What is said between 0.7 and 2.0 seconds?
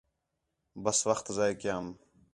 بس وخت ضائع کیام